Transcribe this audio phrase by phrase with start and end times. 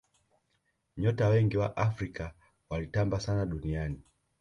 [0.97, 2.33] nyota wengi wa afrika
[2.69, 4.01] walitamba sana duniani